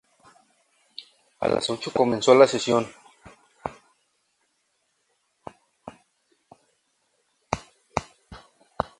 [1.41, 2.87] A las ocho comenzó la sesión.